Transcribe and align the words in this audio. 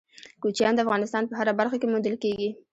کوچیان 0.41 0.73
د 0.75 0.79
افغانستان 0.85 1.23
په 1.27 1.33
هره 1.39 1.53
برخه 1.59 1.77
کې 1.79 1.87
موندل 1.91 2.15
کېږي. 2.23 2.49